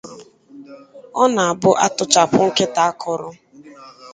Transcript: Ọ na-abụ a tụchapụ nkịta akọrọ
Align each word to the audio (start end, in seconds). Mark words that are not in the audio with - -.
Ọ 1.21 1.23
na-abụ 1.33 1.69
a 1.85 1.87
tụchapụ 1.95 2.39
nkịta 2.47 2.81
akọrọ 2.89 3.29